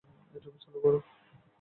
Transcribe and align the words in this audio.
YouTube 0.31 0.55
চালু 0.63 0.77
করো। 0.83 0.99